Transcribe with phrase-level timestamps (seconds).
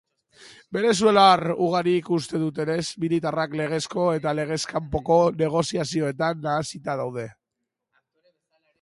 [0.77, 7.31] Venezuelar ugarik uste dutenez, militarrak legezko eta legez kanpoko negozioetan nahasita daude.